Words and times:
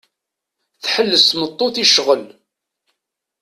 Tḥelles 0.83 1.23
tmeṭṭut 1.25 1.75
i 1.83 1.85
ccɣel. 1.87 2.25